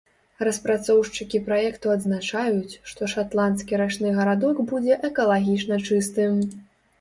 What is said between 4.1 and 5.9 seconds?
гарадок будзе экалагічна